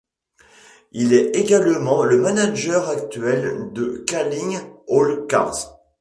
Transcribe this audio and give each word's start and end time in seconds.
Il 0.93 1.13
est 1.13 1.35
également 1.35 2.03
le 2.03 2.17
manager 2.17 2.89
actuel 2.89 3.71
de 3.71 4.03
Calling 4.07 4.57
All 4.89 5.27
Cars. 5.29 5.79